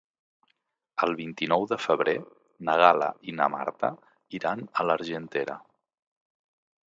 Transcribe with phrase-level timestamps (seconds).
[1.07, 2.15] El vint-i-nou de febrer
[2.69, 3.93] na Gal·la i na Marta
[4.39, 5.59] iran a l'Argentera.